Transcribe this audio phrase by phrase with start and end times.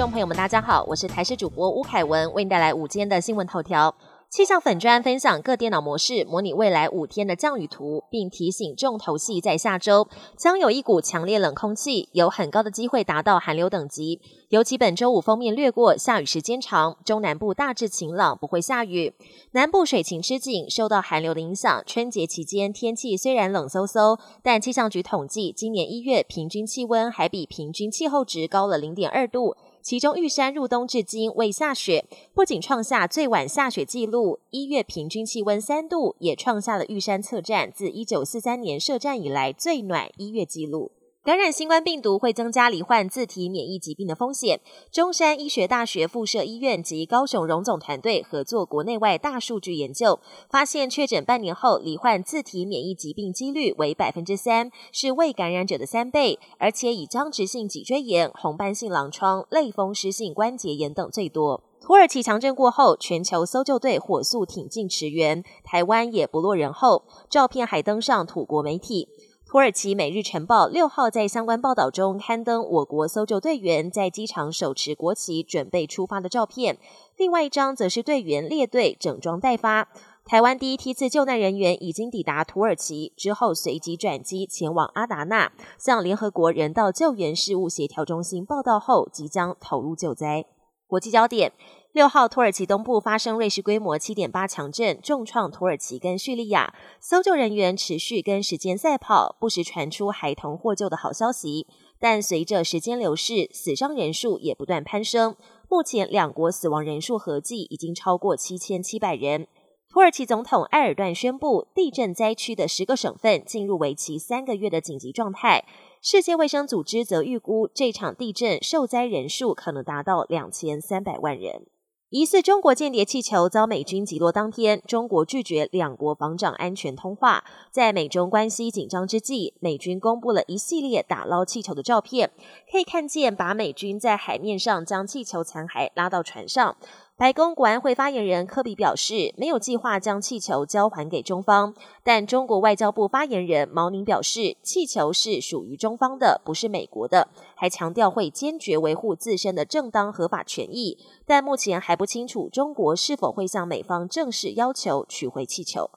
[0.00, 3.94] 众朋友们，大家好，我是台视主播吴凯文，为您带来午间的新闻头条。
[4.30, 10.08] 气象粉砖分享各电脑模式模拟未来五天的降雨图，并提醒重头戏在下周
[10.38, 14.22] 将有一股强烈冷空气，有很高的机会达到寒流等级。
[14.48, 19.12] 尤其本周五封面掠过，下雨时间长，中南部大致晴朗，不会下雨。
[19.50, 29.54] 南部水情吃紧，受到寒流的影响，春节期间天气虽然冷飕飕，但气象局统计，今年一月平均气温还比平均气候值高了零点二度。
[29.82, 40.90] 其中玉山入冬至今未下雪，不仅创下最晚下雪纪录，一月平均气温三度，也创下了玉山测站自一九四三年设站以来最暖一月纪录。
[41.22, 44.58] 感染新冠病毒会增加罹患自体免疫疾病的风险。
[44.90, 61.62] 中山医学大学附设医院及高雄荣总团队合作国内外大数据研究，发现确诊半年后罹患自体免疫疾病几率为百分之三，是未感染者的三倍，而且以僵直性脊椎炎、红斑性狼疮、类风湿性关节炎等最多。
[61.82, 69.08] 土耳其强震过后，全球搜救队火速挺进驰援，台湾也不落人后，照片还登上土国媒体。
[69.50, 76.78] 土耳其《每日晨报》六号在相关报道中刊登我国搜救队员在机场手持国旗准备出发的照片，
[77.16, 79.88] 另外一张则是队员列队整装待发。
[80.24, 90.44] 台湾第一梯次救难人员已经抵达土耳其，之后随即转机前往阿达纳，向联合国人道救援事务协调中心报道后，即将投入救灾。
[90.86, 91.52] 国际焦点。
[91.92, 96.72] 六号，土耳其东部发生瑞士规模七点八强震，重创土耳其跟叙利亚。
[97.00, 101.66] 搜救人员持续跟时间赛跑，不时传出孩童获救的好消息。
[101.98, 105.34] 但随着时间流逝，死伤人数也不断攀升。
[105.68, 109.48] 目前，两国死亡人数合计已经超过七千七百人。
[109.92, 115.64] 土耳其总统埃尔段宣布，地震灾区的十个省份进入为期三个月的紧急状态。
[116.00, 121.66] 世界卫生组织则预估，这场地震受灾人数可能达到两千三百万人。
[122.10, 127.44] 疑似中国间谍气球遭美军击落当天，中国拒绝两国防长安全通话。
[127.70, 132.32] 在美中关系紧张之际，美军公布了一系列打捞气球的照片，
[132.68, 136.76] 可以看见把美军在海面上将气球残骸拉到船上。
[137.20, 141.74] 白宫国安会发言人科比表示，没有计划将气球交还给中方。
[142.02, 150.96] 但中国外交部发言人毛宁表示，气球是属于中方的，不是美国的，还强调会坚决维护自身的正当合法权益。
[151.26, 155.90] 但目前还不清楚中国是否会向美方正式要求取回气球。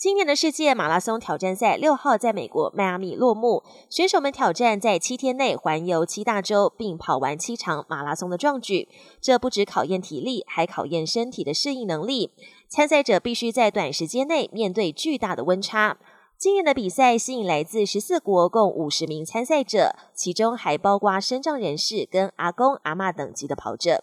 [0.00, 8.88] 今年的世界马拉松挑战赛六号在美国迈阿密落幕，选手们挑战在七天内环游七大洲，并跑完七场马拉松的壮举。
[9.20, 12.30] 这不止考验体力，还考验身体的适应能力。
[12.66, 15.98] 参赛者必须在短时间内面对巨大的温差。
[16.38, 24.02] 今年的比赛吸引来自十四国共五十名参赛者，其中还包括身障人士跟阿公阿妈等级的跑者。